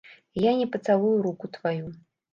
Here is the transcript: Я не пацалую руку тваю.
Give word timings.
Я 0.49 0.53
не 0.61 0.65
пацалую 0.75 1.15
руку 1.27 1.51
тваю. 1.59 1.87